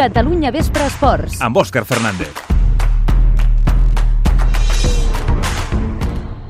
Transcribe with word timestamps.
Catalunya 0.00 0.48
Vespre 0.48 0.86
Esports. 0.88 1.42
Amb 1.44 1.58
Òscar 1.60 1.82
Fernández. 1.84 2.32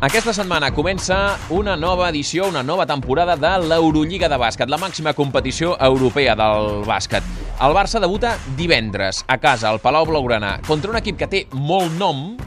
Aquesta 0.07 0.30
setmana 0.30 0.69
comença 0.71 1.17
una 1.51 1.75
nova 1.75 2.07
edició, 2.13 2.47
una 2.47 2.63
nova 2.63 2.87
temporada 2.87 3.35
de 3.35 3.51
l'Eurolliga 3.65 4.31
de 4.31 4.39
bàsquet, 4.39 4.71
la 4.71 4.79
màxima 4.79 5.17
competició 5.19 5.75
europea 5.83 6.37
del 6.39 6.87
bàsquet. 6.87 7.26
El 7.58 7.74
Barça 7.74 7.99
debuta 7.99 8.37
divendres 8.54 9.24
a 9.26 9.40
casa, 9.42 9.67
al 9.74 9.82
Palau 9.82 10.06
Blaugrana, 10.06 10.60
contra 10.69 10.94
un 10.94 11.01
equip 11.03 11.19
que 11.19 11.26
té 11.26 11.42
molt 11.51 11.98
nom, 11.98 12.38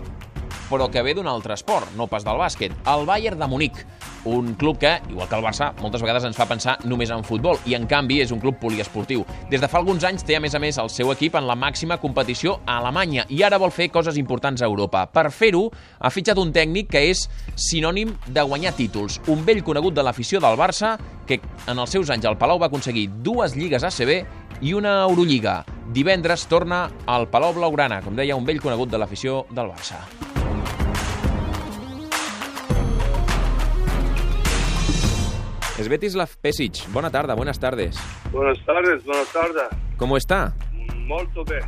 però 0.74 0.90
que 0.90 1.04
ve 1.06 1.14
d'un 1.14 1.30
altre 1.30 1.54
esport, 1.54 1.92
no 1.94 2.08
pas 2.10 2.26
del 2.26 2.40
bàsquet, 2.42 2.74
el 2.90 3.06
Bayern 3.06 3.38
de 3.38 3.48
Munic, 3.48 3.84
un 4.26 4.54
club 4.56 4.80
que, 4.82 4.96
igual 5.10 5.28
que 5.30 5.36
el 5.38 5.44
Barça, 5.46 5.68
moltes 5.82 6.02
vegades 6.02 6.26
ens 6.26 6.38
fa 6.40 6.48
pensar 6.50 6.78
només 6.90 7.12
en 7.14 7.22
futbol, 7.28 7.60
i 7.70 7.76
en 7.78 7.86
canvi 7.86 8.22
és 8.24 8.32
un 8.34 8.42
club 8.42 8.58
poliesportiu. 8.62 9.22
Des 9.52 9.62
de 9.62 9.70
fa 9.70 9.78
alguns 9.78 10.04
anys 10.08 10.26
té, 10.26 10.38
a 10.38 10.42
més 10.42 10.56
a 10.56 10.62
més, 10.64 10.80
el 10.82 10.90
seu 10.90 11.12
equip 11.14 11.38
en 11.38 11.46
la 11.46 11.58
màxima 11.60 12.00
competició 12.02 12.56
a 12.66 12.80
Alemanya, 12.80 13.28
i 13.30 13.44
ara 13.46 13.62
vol 13.62 13.74
fer 13.76 13.92
coses 13.94 14.18
importants 14.18 14.64
a 14.64 14.70
Europa. 14.72 15.06
Per 15.14 15.28
fer-ho, 15.30 15.68
ha 16.00 16.14
fitxat 16.14 16.42
un 16.42 16.54
tècnic 16.56 16.90
que 16.96 17.06
és 17.12 17.28
sinònim 17.54 18.16
de 18.26 18.42
guanyar 18.42 18.74
títols, 18.80 19.22
un 19.30 19.46
vell 19.46 19.62
conegut 19.64 19.94
de 19.94 20.08
l'afició 20.08 20.42
del 20.42 20.58
Barça, 20.58 20.96
que 21.28 21.38
en 21.68 21.78
els 21.78 21.94
seus 21.94 22.10
anys 22.10 22.26
al 22.26 22.40
Palau 22.42 22.58
va 22.58 22.72
aconseguir 22.72 23.10
dues 23.22 23.54
lligues 23.60 23.86
ACB 23.86 24.24
i 24.64 24.74
una 24.74 25.04
Eurolliga. 25.04 25.62
Divendres 25.94 26.48
torna 26.50 26.88
al 27.06 27.30
Palau 27.30 27.54
Blaugrana, 27.54 28.02
com 28.02 28.16
deia, 28.18 28.40
un 28.40 28.48
vell 28.48 28.64
conegut 28.64 28.90
de 28.90 29.04
l'afició 29.04 29.44
del 29.52 29.70
Barça. 29.70 30.02
Svetislav 35.84 36.38
Pesic, 36.40 36.90
buena 36.94 37.12
tarde, 37.12 37.34
buenas 37.36 37.60
tardes. 37.60 37.98
Buenas 38.32 38.58
tardes, 38.66 39.04
buenas 39.04 39.34
tardes. 39.34 39.64
¿Cómo 39.98 40.16
está? 40.16 40.54
Molto 40.96 41.44
bien. 41.44 41.64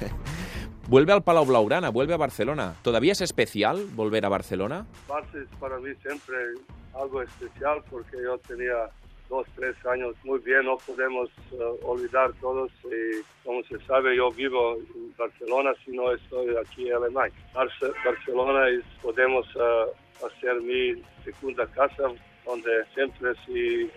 vuelve 0.88 1.12
al 1.12 1.22
Palau 1.22 1.44
Blaugrana, 1.44 1.90
vuelve 1.90 2.14
a 2.14 2.16
Barcelona. 2.16 2.74
¿Todavía 2.82 3.12
es 3.12 3.20
especial 3.20 3.84
volver 3.92 4.24
a 4.24 4.30
Barcelona? 4.30 4.86
Es 5.34 5.58
para 5.60 5.78
mí 5.78 5.90
siempre 6.02 6.36
algo 6.94 7.20
especial 7.20 7.82
porque 7.90 8.16
yo 8.22 8.38
tenía 8.38 8.88
dos, 9.28 9.46
tres 9.56 9.76
años 9.86 10.14
muy 10.24 10.38
bien, 10.38 10.64
no 10.64 10.78
podemos 10.78 11.28
uh, 11.52 11.86
olvidar 11.86 12.32
todos 12.40 12.70
y 12.84 13.22
como 13.44 13.62
se 13.64 13.78
sabe 13.86 14.16
yo 14.16 14.30
vivo 14.30 14.76
en 14.76 15.14
Barcelona 15.18 15.72
si 15.84 15.90
no 15.92 16.12
estoy 16.12 16.56
aquí 16.56 16.88
en 16.88 16.94
Alemania. 16.94 17.34
Barce 17.52 17.92
Barcelona 18.04 18.68
es, 18.68 18.84
podemos 19.02 19.46
uh, 19.56 20.26
hacer 20.26 20.62
mi 20.62 21.02
segunda 21.24 21.66
casa 21.66 22.08
donde 22.44 22.84
siempre 22.94 23.32
si 23.46 23.90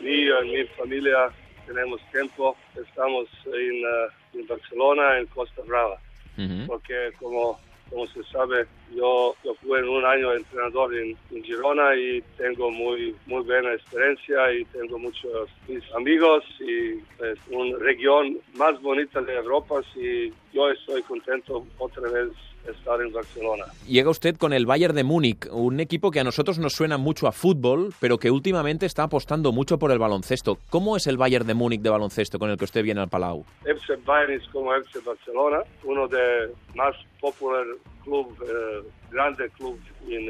mi 0.00 0.26
y 0.26 0.52
mi 0.52 0.64
familia 0.76 1.30
tenemos 1.66 2.00
tiempo, 2.10 2.56
estamos 2.74 3.28
en, 3.46 3.84
uh, 3.84 4.38
en 4.38 4.46
Barcelona, 4.46 5.18
en 5.18 5.26
Costa 5.26 5.62
Brava, 5.62 5.98
uh 6.36 6.40
-huh. 6.40 6.66
porque 6.66 7.12
como, 7.18 7.58
como 7.90 8.06
se 8.08 8.22
sabe, 8.24 8.66
yo, 8.94 9.34
yo 9.44 9.54
fui 9.54 9.78
en 9.78 9.88
un 9.88 10.04
año 10.04 10.32
entrenador 10.32 10.94
en, 10.94 11.16
en, 11.30 11.44
Girona 11.44 11.94
y 11.96 12.22
tengo 12.36 12.70
muy, 12.70 13.14
muy 13.26 13.42
buena 13.42 13.72
experiencia 13.74 14.52
y 14.52 14.64
tengo 14.66 14.98
muchos 14.98 15.48
mis 15.68 15.82
amigos 15.94 16.44
y 16.60 16.98
es 17.24 17.38
una 17.50 17.78
región 17.78 18.38
más 18.54 18.80
bonita 18.80 19.20
de 19.20 19.34
Europa 19.34 19.80
y 19.96 20.32
yo 20.52 20.70
estoy 20.70 21.02
contento 21.02 21.66
otra 21.78 22.08
vez 22.10 22.30
estar 22.70 23.00
en 23.00 23.12
Barcelona. 23.12 23.64
Llega 23.86 24.10
usted 24.10 24.36
con 24.36 24.52
el 24.52 24.66
Bayern 24.66 24.94
de 24.94 25.04
Múnich, 25.04 25.48
un 25.50 25.80
equipo 25.80 26.10
que 26.10 26.20
a 26.20 26.24
nosotros 26.24 26.58
nos 26.58 26.72
suena 26.72 26.98
mucho 26.98 27.26
a 27.26 27.32
fútbol, 27.32 27.92
pero 28.00 28.18
que 28.18 28.30
últimamente 28.30 28.86
está 28.86 29.04
apostando 29.04 29.52
mucho 29.52 29.78
por 29.78 29.90
el 29.90 29.98
baloncesto. 29.98 30.58
¿Cómo 30.70 30.96
es 30.96 31.06
el 31.06 31.16
Bayern 31.16 31.46
de 31.46 31.54
Múnich 31.54 31.80
de 31.80 31.90
baloncesto 31.90 32.38
con 32.38 32.50
el 32.50 32.56
que 32.56 32.64
usted 32.64 32.82
viene 32.82 33.00
al 33.00 33.08
Palau? 33.08 33.44
FC 33.64 33.96
Bayern 34.04 34.34
es 34.34 34.48
como 34.48 34.74
FC 34.74 35.00
Barcelona, 35.04 35.58
uno 35.84 36.06
de 36.08 36.52
más 36.74 36.94
popular 37.20 37.64
club, 38.04 38.36
eh, 38.42 38.82
grande 39.10 39.48
club 39.50 39.78
en, 40.08 40.28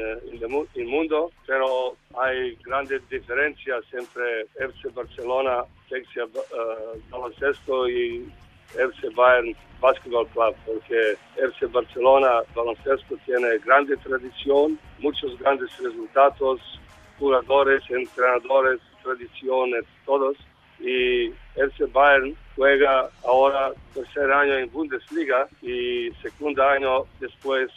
el 0.75 0.85
mundo, 0.87 1.31
pero 1.45 1.95
hay 2.19 2.55
grandes 2.63 3.07
diferencias 3.09 3.83
entre 3.93 4.41
FC 4.55 4.89
Barcelona, 4.93 5.63
FC 5.89 6.23
uh, 6.23 6.29
baloncesto 7.09 7.89
y 7.89 8.31
FC 8.75 9.09
Bayern 9.15 9.55
Basketball 9.79 10.27
Club, 10.27 10.55
porque 10.65 11.15
FC 11.37 11.65
Barcelona 11.67 12.41
baloncesto 12.55 13.15
tiene 13.25 13.57
grande 13.65 13.97
tradición, 13.97 14.79
muchos 14.99 15.37
grandes 15.39 15.69
resultados, 15.79 16.59
jugadores, 17.19 17.83
entrenadores, 17.89 18.79
tradiciones, 19.03 19.83
todos. 20.05 20.37
Y 20.79 21.31
FC 21.63 21.85
Bayern 21.91 22.35
juega 22.55 23.09
ahora 23.25 23.71
tercer 23.93 24.31
año 24.31 24.57
en 24.57 24.71
Bundesliga 24.71 25.47
y 25.61 26.11
segundo 26.21 26.63
año 26.63 27.05
después, 27.19 27.69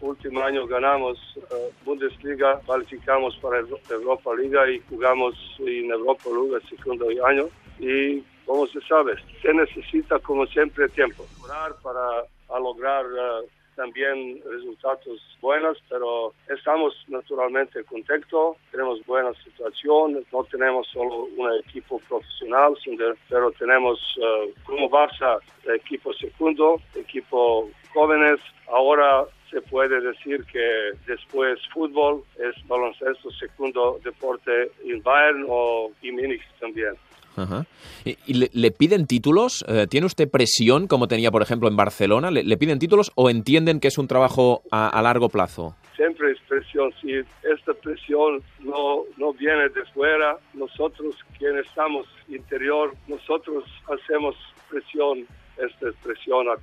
último 0.00 0.42
año 0.42 0.66
ganamos 0.66 1.18
uh, 1.36 1.84
Bundesliga, 1.84 2.60
cualificamos 2.66 3.36
para 3.36 3.60
Europa 3.90 4.30
Liga 4.34 4.70
y 4.70 4.80
jugamos 4.88 5.34
en 5.60 5.90
Europa 5.90 6.28
Liga 6.30 6.58
segundo 6.68 7.06
año. 7.26 7.46
Y 7.78 8.22
como 8.44 8.66
se 8.66 8.80
sabe, 8.82 9.14
se 9.42 9.52
necesita 9.52 10.18
como 10.20 10.46
siempre 10.46 10.88
tiempo 10.88 11.26
para 11.82 12.58
lograr 12.58 13.04
uh, 13.06 13.57
también 13.78 14.42
resultados 14.44 15.20
buenos, 15.40 15.78
pero 15.88 16.34
estamos 16.48 16.92
naturalmente 17.06 17.84
contentos, 17.84 18.56
tenemos 18.72 19.06
buena 19.06 19.32
situación, 19.44 20.26
no 20.32 20.44
tenemos 20.44 20.88
solo 20.88 21.28
un 21.36 21.48
equipo 21.64 22.00
profesional, 22.08 22.74
pero 23.28 23.52
tenemos 23.52 23.98
uh, 24.18 24.52
como 24.64 24.90
Barça 24.90 25.38
equipo 25.72 26.12
segundo, 26.14 26.80
equipo 26.96 27.70
jóvenes, 27.94 28.40
ahora 28.66 29.26
se 29.48 29.60
puede 29.62 30.00
decir 30.00 30.44
que 30.52 30.92
después 31.06 31.60
fútbol 31.72 32.24
es 32.38 32.54
baloncesto 32.66 33.30
segundo 33.30 34.00
deporte 34.02 34.72
en 34.84 35.00
Bayern 35.02 35.46
o 35.48 35.92
en 36.02 36.16
Múnich 36.16 36.42
también. 36.58 36.94
Ajá. 37.38 37.66
¿Y, 38.04 38.34
le, 38.34 38.50
le, 38.52 38.70
piden 38.70 39.06
títulos? 39.06 39.64
Eh, 39.68 39.86
¿Tiene 39.88 40.06
usted 40.06 40.28
presión 40.28 40.86
como 40.86 41.08
tenía, 41.08 41.30
por 41.30 41.42
ejemplo, 41.42 41.68
en 41.68 41.76
Barcelona? 41.76 42.30
¿Le, 42.30 42.42
¿Le, 42.42 42.56
piden 42.56 42.78
títulos 42.78 43.12
o 43.14 43.30
entienden 43.30 43.80
que 43.80 43.88
es 43.88 43.98
un 43.98 44.08
trabajo 44.08 44.62
a, 44.70 44.88
a, 44.88 45.02
largo 45.02 45.28
plazo? 45.28 45.76
Siempre 45.96 46.32
es 46.32 46.38
presión. 46.48 46.92
Si 47.00 47.12
esta 47.12 47.74
presión 47.82 48.42
no, 48.60 49.04
no 49.16 49.32
viene 49.32 49.68
de 49.68 49.84
fuera, 49.94 50.36
nosotros 50.54 51.16
quienes 51.38 51.66
estamos 51.66 52.06
interior, 52.28 52.94
nosotros 53.06 53.64
hacemos 53.88 54.34
presión, 54.68 55.26
esta 55.56 55.90
presión 56.02 56.48
a 56.48 56.54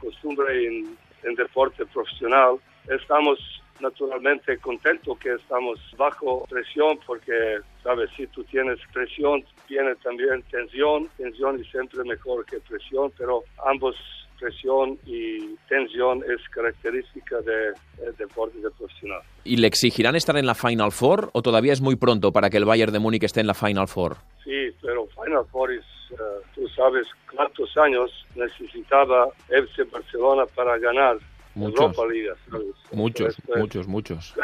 en, 0.52 0.98
en 1.24 1.36
deporte 1.36 1.86
profesional. 1.88 2.58
Estamos 2.90 3.40
naturalmente 3.80 4.58
contento 4.58 5.16
que 5.16 5.34
estamos 5.34 5.80
bajo 5.98 6.46
presión 6.50 7.00
porque, 7.06 7.60
sabes, 7.84 8.10
si 8.16 8.28
tú 8.28 8.44
tienes 8.46 8.80
presión, 8.94 9.44
tiene 9.68 9.96
también 9.96 10.44
tensión. 10.50 11.10
Tensión 11.18 11.60
es 11.60 11.68
siempre 11.70 12.04
mejor 12.04 12.46
que 12.46 12.60
presión, 12.60 13.12
pero 13.18 13.44
ambos 13.66 13.96
presión 14.40 15.00
y 15.06 15.56
tensión 15.70 16.24
es 16.24 16.48
característica 16.50 17.38
del 17.38 17.74
de 17.98 18.12
deporte 18.18 18.60
de 18.60 18.70
profesional. 18.72 19.22
¿Y 19.44 19.58
le 19.58 19.68
exigirán 19.68 20.16
estar 20.16 20.38
en 20.38 20.46
la 20.46 20.56
Final 20.56 20.92
Four 20.92 21.30
o 21.34 21.42
todavía 21.42 21.74
es 21.74 21.82
muy 21.82 21.96
pronto 21.96 22.32
para 22.32 22.50
que 22.50 22.58
el 22.58 22.66
Bayern 22.66 22.92
de 22.92 23.00
Múnich 23.00 23.24
esté 23.24 23.42
en 23.42 23.48
la 23.48 23.54
Final 23.54 23.88
Four? 23.88 24.18
Sí, 24.44 24.72
pero 24.82 25.08
Final 25.08 25.46
Four 25.52 25.72
es, 25.74 25.86
uh, 26.12 26.16
tú 26.54 26.68
sabes 26.70 27.08
cuántos 27.34 27.76
años 27.78 28.12
necesitaba 28.36 29.30
FC 29.50 29.84
Barcelona 29.86 30.46
para 30.54 30.78
ganar 30.78 31.18
Muchos, 31.56 31.80
Europa 31.80 32.14
Liga, 32.14 32.36
¿sabes? 32.50 32.68
muchos, 32.92 33.38
muchos, 33.56 33.88
muchos. 33.88 34.36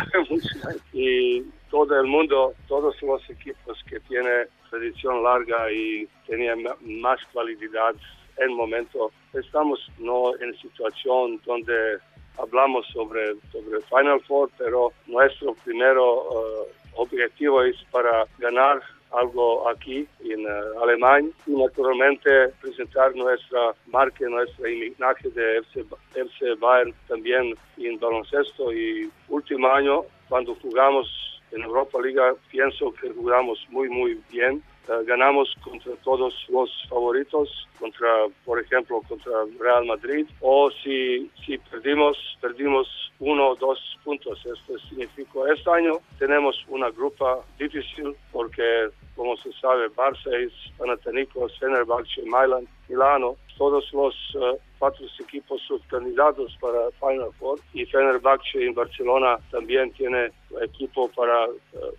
y 0.94 1.44
todo 1.70 2.00
el 2.00 2.08
mundo, 2.08 2.54
todos 2.68 3.02
los 3.02 3.30
equipos 3.30 3.84
que 3.88 4.00
tienen 4.02 4.48
tradición 4.70 5.24
larga 5.24 5.72
y 5.72 6.08
tenían 6.26 6.64
más 6.82 7.20
calidad 7.34 7.96
en 8.38 8.54
momento, 8.56 9.12
estamos 9.34 9.80
no 10.00 10.34
en 10.40 10.58
situación 10.58 11.40
donde 11.46 11.98
hablamos 12.38 12.88
sobre, 12.88 13.36
sobre 13.52 13.82
Final 13.82 14.22
Four, 14.22 14.50
pero 14.58 14.94
nuestro 15.08 15.54
primero 15.66 16.24
uh, 16.24 16.66
objetivo 16.96 17.64
es 17.64 17.76
para 17.92 18.26
ganar 18.40 18.82
algo 19.12 19.68
aquí 19.70 20.08
en 20.24 20.46
uh, 20.46 20.84
Alemania 20.84 21.32
y 21.46 21.52
naturalmente 21.52 22.50
presentar 22.62 23.16
nuestra 23.16 23.74
marca, 23.88 24.26
nuestra 24.30 24.70
imagen 24.70 25.34
de 25.34 25.58
FC, 25.60 25.86
FC 26.16 26.56
Bayern 26.60 26.94
también 27.08 27.56
en 27.78 28.00
baloncesto. 28.00 28.74
Y 28.74 29.10
último 29.30 29.68
año 29.68 30.04
cuando 30.30 30.56
jugamos 30.56 31.08
en 31.52 31.64
Europa 31.64 32.00
Liga 32.02 32.34
pienso 32.50 32.94
que 32.94 33.10
jugamos 33.10 33.66
muy 33.70 33.90
muy 33.90 34.20
bien 34.32 34.64
Uh, 34.88 35.06
ganamos 35.06 35.54
contra 35.64 35.96
todos 36.04 36.34
los 36.50 36.70
favoritos, 36.90 37.68
contra, 37.80 38.08
por 38.44 38.60
ejemplo, 38.60 39.02
contra 39.08 39.32
Real 39.60 39.86
Madrid, 39.86 40.26
o 40.42 40.72
si, 40.84 41.30
si 41.46 41.58
perdimos, 41.60 42.18
perdimos 42.42 42.88
uno 43.20 43.50
o 43.50 43.56
dos 43.56 43.80
puntos. 44.04 44.40
Esto 44.44 44.80
significa, 44.90 45.40
este 45.54 45.70
año 45.70 45.94
tenemos 46.18 46.66
una 46.68 46.90
grupa 46.90 47.40
difícil 47.60 48.16
porque, 48.32 48.90
como 49.22 49.38
se 49.38 49.52
sabe, 49.62 49.88
Barça, 49.90 50.32
Panathinaikos, 50.80 51.56
Fenerbahce, 51.60 52.24
Milan, 52.24 52.68
Milano, 52.90 53.36
todos 53.56 53.86
los 53.94 54.16
uh, 54.34 54.58
cuatro 54.80 55.06
equipos 55.20 55.62
subcandidatos 55.68 56.58
para 56.60 56.90
Final 57.00 57.30
Four 57.38 57.60
y 57.72 57.86
Fenerbahce 57.86 58.66
en 58.66 58.74
Barcelona 58.74 59.38
también 59.52 59.92
tiene 59.92 60.32
equipo 60.64 61.08
para 61.10 61.48
uh, 61.48 61.52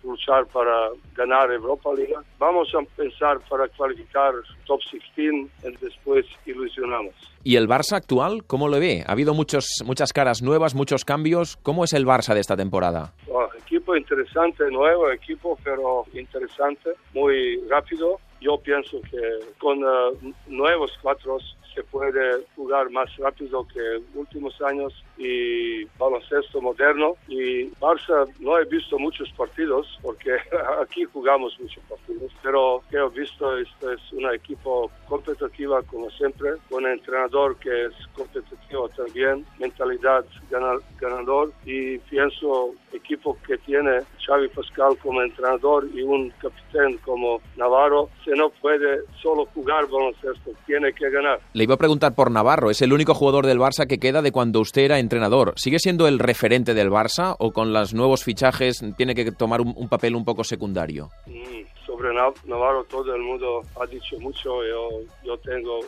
luchar 0.03 0.45
para 0.47 0.89
ganar 1.15 1.49
Europa 1.49 1.91
Liga. 1.95 2.21
Vamos 2.39 2.67
a 2.75 2.81
pensar 2.97 3.39
para 3.49 3.69
cualificar 3.69 4.33
top 4.65 4.81
16 4.91 5.49
y 5.63 5.77
después 5.85 6.25
ilusionamos. 6.45 7.13
¿Y 7.45 7.55
el 7.55 7.69
Barça 7.69 7.95
actual, 7.95 8.43
cómo 8.45 8.67
lo 8.67 8.81
ve? 8.81 9.05
Ha 9.07 9.13
habido 9.13 9.33
muchos, 9.33 9.81
muchas 9.85 10.11
caras 10.11 10.41
nuevas, 10.41 10.75
muchos 10.75 11.05
cambios. 11.05 11.55
¿Cómo 11.63 11.85
es 11.85 11.93
el 11.93 12.05
Barça 12.05 12.33
de 12.33 12.41
esta 12.41 12.57
temporada? 12.57 13.13
Oh, 13.29 13.42
equipo 13.83 13.97
interesante, 13.97 14.63
nuevo 14.71 15.11
equipo, 15.11 15.59
pero 15.61 16.05
interesante, 16.13 16.91
muy 17.13 17.61
rápido. 17.69 18.17
Yo 18.39 18.57
pienso 18.57 19.01
que 19.11 19.19
con 19.57 19.83
uh, 19.83 20.33
nuevos 20.47 20.91
cuatro 21.01 21.37
se 21.73 21.83
puede 21.83 22.45
jugar 22.55 22.89
más 22.91 23.15
rápido 23.17 23.65
que 23.67 24.01
últimos 24.15 24.59
años 24.61 24.93
y 25.17 25.85
baloncesto 25.97 26.61
moderno. 26.61 27.15
Y 27.27 27.69
Barça 27.79 28.27
no 28.39 28.57
he 28.57 28.65
visto 28.65 28.97
muchos 28.97 29.31
partidos 29.33 29.87
porque 30.01 30.31
aquí 30.81 31.03
jugamos 31.05 31.57
muchos 31.59 31.83
partidos, 31.89 32.31
pero 32.41 32.83
que 32.89 32.97
he 32.97 33.09
visto 33.09 33.57
este 33.57 33.93
es 33.93 34.13
un 34.13 34.33
equipo 34.33 34.91
competitivo 35.07 35.81
como 35.87 36.09
siempre, 36.11 36.51
un 36.69 36.85
entrenador 36.85 37.55
que 37.57 37.85
es 37.85 37.93
competitivo 38.15 38.89
también, 38.89 39.45
mentalidad 39.59 40.25
ganador 40.99 41.51
y 41.65 41.97
pienso 41.99 42.73
equipo 42.91 43.37
que 43.45 43.57
tiene 43.59 43.99
Xavi 44.25 44.47
Pascal 44.49 44.97
como 45.01 45.21
entrenador 45.21 45.87
y 45.93 46.01
un 46.01 46.31
capitán 46.41 46.97
como 47.03 47.41
Navarro, 47.55 48.09
se 48.23 48.31
no 48.31 48.49
puede 48.49 49.01
solo 49.21 49.45
jugar 49.53 49.87
baloncesto, 49.87 50.51
tiene 50.65 50.93
que 50.93 51.09
ganar. 51.09 51.39
Le 51.53 51.63
iba 51.63 51.75
a 51.75 51.77
preguntar 51.77 52.15
por 52.15 52.31
Navarro, 52.31 52.69
es 52.69 52.81
el 52.81 52.93
único 52.93 53.13
jugador 53.13 53.45
del 53.45 53.59
Barça 53.59 53.87
que 53.87 53.99
queda 53.99 54.21
de 54.21 54.31
cuando 54.31 54.59
usted 54.59 54.83
era 54.83 54.99
entrenador. 54.99 55.53
¿Sigue 55.55 55.79
siendo 55.79 56.07
el 56.07 56.19
referente 56.19 56.73
del 56.73 56.89
Barça 56.89 57.35
o 57.39 57.51
con 57.51 57.73
los 57.73 57.93
nuevos 57.93 58.23
fichajes 58.23 58.83
tiene 58.97 59.15
que 59.15 59.31
tomar 59.31 59.61
un, 59.61 59.89
papel 59.89 60.15
un 60.15 60.25
poco 60.25 60.43
secundario? 60.43 61.09
Mm, 61.25 61.85
sobre 61.85 62.13
Navarro 62.13 62.83
todo 62.85 63.13
el 63.15 63.21
mundo 63.21 63.61
ha 63.79 63.85
dicho 63.85 64.19
mucho, 64.19 64.63
yo, 64.63 64.89
yo 65.23 65.37
tengo 65.39 65.79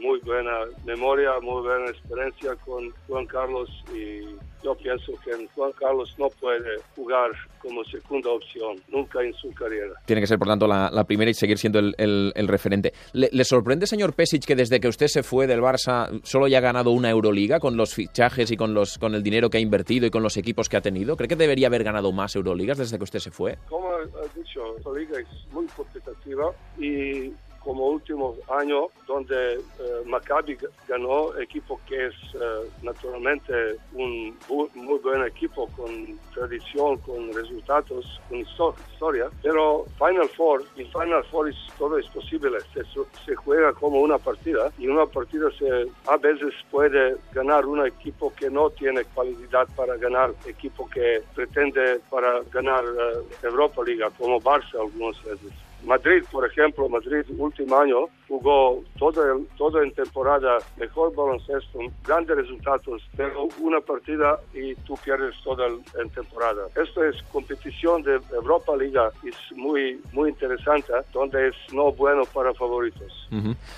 muy 0.00 0.20
buena 0.20 0.64
memoria, 0.84 1.32
muy 1.40 1.62
buena 1.62 1.90
experiencia 1.90 2.54
con 2.64 2.90
Juan 3.06 3.26
Carlos 3.26 3.68
y 3.94 4.22
yo 4.62 4.74
pienso 4.76 5.12
que 5.24 5.32
Juan 5.54 5.72
Carlos 5.72 6.14
no 6.18 6.28
puede 6.40 6.80
jugar 6.94 7.30
como 7.60 7.82
segunda 7.84 8.30
opción, 8.30 8.76
nunca 8.88 9.22
en 9.22 9.32
su 9.34 9.52
carrera. 9.52 9.94
Tiene 10.06 10.20
que 10.22 10.26
ser, 10.26 10.38
por 10.38 10.48
tanto, 10.48 10.66
la, 10.66 11.04
primera 11.04 11.30
y 11.30 11.34
seguir 11.34 11.58
siendo 11.58 11.78
el, 11.80 12.48
referente. 12.48 12.92
¿Le, 13.12 13.44
sorprende, 13.44 13.86
señor 13.86 14.14
Pesic, 14.14 14.44
que 14.44 14.54
desde 14.54 14.80
que 14.80 14.88
usted 14.88 15.08
se 15.08 15.22
fue 15.22 15.46
del 15.46 15.60
Barça 15.60 16.20
solo 16.22 16.46
haya 16.46 16.60
ganado 16.60 16.90
una 16.90 17.10
Euroliga 17.10 17.58
con 17.58 17.76
los 17.76 17.94
fichajes 17.94 18.50
y 18.50 18.56
con, 18.56 18.72
los, 18.72 18.98
con 18.98 19.14
el 19.14 19.22
dinero 19.22 19.50
que 19.50 19.58
ha 19.58 19.60
invertido 19.60 20.06
y 20.06 20.10
con 20.10 20.22
los 20.22 20.36
equipos 20.36 20.68
que 20.68 20.76
ha 20.76 20.80
tenido? 20.80 21.16
¿Cree 21.16 21.28
que 21.28 21.36
debería 21.36 21.66
haber 21.66 21.82
ganado 21.82 22.12
más 22.12 22.36
Euroligas 22.36 22.78
desde 22.78 22.98
que 22.98 23.04
usted 23.04 23.18
se 23.18 23.30
fue? 23.30 23.58
Como 23.68 23.92
ha 23.92 24.00
dicho, 24.36 24.60
la 24.84 24.98
liga 24.98 25.18
es 25.18 25.52
muy 25.52 25.66
competitiva 25.66 26.52
y 26.78 27.32
como 27.64 27.86
último 27.86 28.34
año 28.48 28.88
donde 29.06 29.54
eh, 29.54 29.60
Maccabi 30.06 30.56
ganó, 30.88 31.36
equipo 31.38 31.80
que 31.86 32.06
es 32.06 32.14
eh, 32.34 32.70
naturalmente 32.82 33.52
un 33.94 34.36
muy 34.74 34.98
buen 34.98 35.24
equipo 35.24 35.68
con 35.76 36.18
tradición, 36.34 36.98
con 36.98 37.32
resultados, 37.32 38.20
con 38.28 38.40
historia, 38.40 39.28
pero 39.42 39.84
Final 39.98 40.28
Four, 40.30 40.64
y 40.76 40.84
Final 40.84 41.24
Four 41.30 41.48
es, 41.50 41.56
todo 41.78 41.98
es 41.98 42.06
posible, 42.08 42.58
se, 42.72 43.34
juega 43.34 43.72
como 43.72 44.00
una 44.00 44.18
partida 44.18 44.72
y 44.78 44.86
una 44.86 45.06
partida 45.06 45.50
se 45.58 45.86
a 46.06 46.16
veces 46.16 46.54
puede 46.70 47.16
ganar 47.32 47.66
un 47.66 47.86
equipo 47.86 48.32
que 48.34 48.50
no 48.50 48.70
tiene 48.70 49.04
cualidad 49.04 49.68
para 49.76 49.96
ganar, 49.96 50.34
equipo 50.46 50.88
que 50.88 51.22
pretende 51.34 52.00
para 52.10 52.40
ganar 52.52 52.84
uh, 52.84 53.46
Europa 53.46 53.82
Liga, 53.84 54.10
como 54.18 54.40
Barça 54.40 54.80
algunas 54.80 55.22
veces. 55.24 55.52
Madrid, 55.86 56.24
por 56.30 56.46
ejemplo, 56.46 56.88
Madrid 56.88 57.24
último 57.38 57.76
año 57.76 58.06
jugó 58.28 58.82
todo 58.98 59.32
el, 59.32 59.46
todo 59.58 59.82
en 59.82 59.92
temporada, 59.92 60.58
mejor 60.78 61.14
baloncesto, 61.14 61.78
grandes 62.06 62.36
resultados, 62.36 63.02
pero 63.16 63.48
una 63.60 63.80
partida 63.80 64.38
y 64.54 64.74
tú 64.86 64.94
pierdes 65.04 65.34
toda 65.44 65.66
en 65.66 66.10
temporada. 66.10 66.68
Esto 66.82 67.04
es 67.04 67.22
competición 67.32 68.02
de 68.02 68.20
Europa 68.32 68.76
Liga, 68.76 69.10
es 69.24 69.36
muy, 69.56 70.00
muy 70.12 70.30
interesante, 70.30 70.92
donde 71.12 71.48
es 71.48 71.54
no 71.72 71.92
bueno 71.92 72.22
para 72.32 72.54
favoritos. 72.54 73.28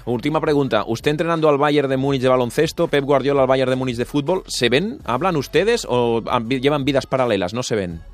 Última 0.05 0.41
pregunta, 0.41 0.85
usted 0.87 1.13
entrenando 1.13 1.49
al 1.49 1.59
Bayern 1.59 1.89
de 1.89 1.97
Múnich 1.97 2.23
de 2.23 2.29
baloncesto, 2.29 2.89
Pep 2.89 3.05
Guardiola 3.05 3.43
al 3.43 3.49
Bayern 3.49 3.71
de 3.71 3.77
Múnich 3.77 3.97
de 3.97 4.05
fútbol, 4.05 4.43
¿se 4.47 4.69
ven? 4.69 4.99
¿Hablan 5.05 5.37
ustedes 5.37 5.87
o 5.89 6.23
llevan 6.49 6.85
vidas 6.85 7.07
paralelas? 7.07 7.55
¿No 7.55 7.63
se 7.63 7.77
ven? 7.77 8.14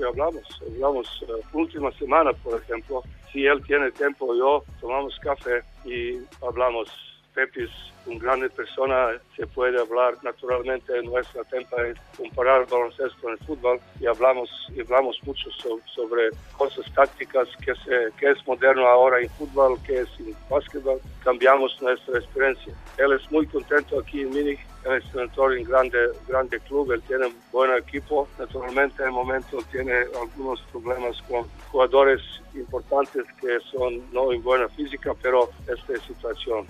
Sí, 0.00 0.06
hablamos. 0.06 0.42
Hablamos 0.62 1.22
uh, 1.28 1.58
última 1.58 1.92
semana, 1.92 2.32
por 2.32 2.58
ejemplo. 2.58 3.02
Si 3.30 3.44
él 3.44 3.62
tiene 3.66 3.90
tiempo, 3.92 4.34
yo 4.34 4.64
tomamos 4.80 5.14
café 5.20 5.62
y 5.84 6.18
hablamos. 6.42 6.88
Pepe 7.34 7.64
es 7.64 7.70
una 8.06 8.18
gran 8.18 8.48
persona, 8.50 9.10
se 9.36 9.46
puede 9.46 9.80
hablar 9.80 10.14
naturalmente 10.22 10.96
en 10.96 11.04
nuestra 11.04 11.44
tiempo, 11.44 11.76
comparar 12.16 12.66
baloncesto 12.68 13.20
con 13.20 13.32
el 13.32 13.38
fútbol 13.38 13.80
y 14.00 14.06
hablamos, 14.06 14.48
y 14.74 14.80
hablamos 14.80 15.18
mucho 15.24 15.50
sobre 15.50 16.30
cosas 16.56 16.84
tácticas, 16.94 17.48
que, 17.64 17.74
se, 17.74 18.30
es 18.30 18.46
moderno 18.46 18.86
ahora 18.86 19.20
en 19.20 19.28
fútbol, 19.30 19.78
que 19.86 20.00
es 20.00 20.08
en 20.18 20.34
básquetbol. 20.48 21.00
Cambiamos 21.22 21.80
nuestra 21.80 22.18
experiencia. 22.18 22.74
Él 22.98 23.12
es 23.12 23.30
muy 23.30 23.46
contento 23.46 24.00
aquí 24.00 24.22
en 24.22 24.30
Múnich 24.30 24.60
él 24.84 24.92
es 24.94 25.04
entrenador 25.04 25.58
en 25.58 25.64
grande, 25.64 25.98
grande 26.26 26.58
club, 26.60 26.92
él 26.92 27.02
tiene 27.02 27.26
un 27.26 27.36
buen 27.52 27.70
equipo. 27.76 28.26
Naturalmente, 28.38 29.02
en 29.02 29.08
el 29.08 29.14
momento 29.14 29.58
tiene 29.70 29.92
algunos 30.20 30.60
problemas 30.72 31.20
con 31.28 31.44
jugadores 31.70 32.20
importantes 32.54 33.24
que 33.40 33.60
son 33.70 34.02
no 34.12 34.32
en 34.32 34.42
buena 34.42 34.68
física, 34.68 35.12
pero 35.20 35.50
esta 35.68 36.06
situación, 36.06 36.66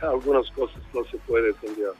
algunas 0.02 0.50
cosas 0.50 0.80
no 0.94 1.02
se 1.04 1.16
puede 1.18 1.52
cambiar. 1.54 1.92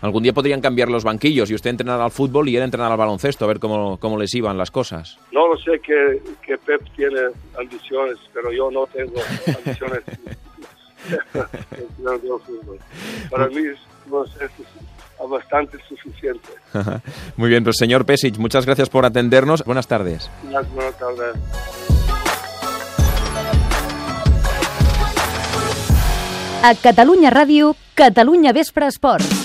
Algún 0.00 0.22
día 0.22 0.32
podrían 0.32 0.62
cambiar 0.62 0.88
los 0.88 1.04
banquillos 1.04 1.50
y 1.50 1.54
usted 1.54 1.70
entrenar 1.70 2.00
al 2.00 2.10
fútbol 2.10 2.48
y 2.48 2.56
él 2.56 2.62
entrenar 2.62 2.90
al 2.90 2.96
baloncesto, 2.96 3.44
a 3.44 3.48
ver 3.48 3.60
cómo, 3.60 3.98
cómo 3.98 4.18
les 4.18 4.34
iban 4.34 4.56
las 4.56 4.70
cosas. 4.70 5.18
No 5.30 5.46
lo 5.46 5.58
sé 5.58 5.78
que, 5.80 6.22
que 6.44 6.56
Pep 6.56 6.80
tiene 6.96 7.20
ambiciones, 7.58 8.16
pero 8.32 8.50
yo 8.50 8.70
no 8.70 8.86
tengo 8.86 9.20
ambiciones. 9.58 10.02
Para 13.30 13.48
mí 13.48 13.66
es 13.66 13.78
bastante 15.28 15.78
suficiente. 15.88 16.48
Muy 17.36 17.48
bien, 17.48 17.64
pues 17.64 17.76
señor 17.78 18.04
Pesic, 18.04 18.38
muchas 18.38 18.66
gracias 18.66 18.88
por 18.88 19.04
atendernos. 19.04 19.64
Buenas 19.64 19.86
tardes. 19.86 20.30
Buenas 20.42 20.98
tardes. 20.98 21.91
A 26.62 26.76
Catalunya 26.78 27.34
Ràdio, 27.34 27.74
Catalunya 27.98 28.52
Vespre 28.54 28.86
Esport. 28.86 29.41